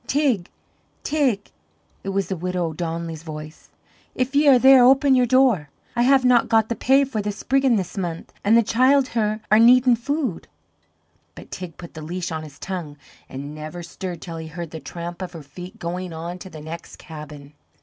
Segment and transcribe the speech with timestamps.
[0.07, 0.47] "Teig,
[1.03, 1.51] Teig!"
[2.03, 3.69] It was the widow O'Donnelly's voice.
[4.15, 5.69] "If ye are there, open your door.
[5.95, 9.59] I have not got the pay for the spriggin' this month, an' the childher are
[9.59, 10.47] needin' food."
[11.35, 12.97] But Teig put the leash on his tongue,
[13.29, 16.61] and never stirred till he heard the tramp of her feet going on to the
[16.61, 17.53] next cabin.